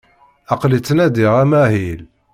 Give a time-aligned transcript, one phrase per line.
[0.53, 2.01] Aqli ttnadiɣ amahil.